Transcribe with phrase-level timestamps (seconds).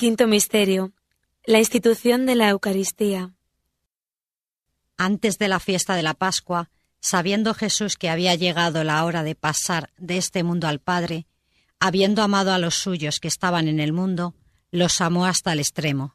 [0.00, 0.92] Quinto Misterio.
[1.44, 3.34] La institución de la Eucaristía.
[4.96, 9.34] Antes de la fiesta de la Pascua, sabiendo Jesús que había llegado la hora de
[9.34, 11.26] pasar de este mundo al Padre,
[11.80, 14.36] habiendo amado a los suyos que estaban en el mundo,
[14.70, 16.14] los amó hasta el extremo.